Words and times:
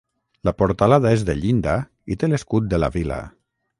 La 0.47 0.53
portalada 0.61 1.11
és 1.17 1.25
de 1.29 1.35
llinda 1.41 1.75
i 2.15 2.17
té 2.25 2.31
l'escut 2.33 2.69
de 2.73 2.81
la 2.85 2.91
vila. 2.97 3.21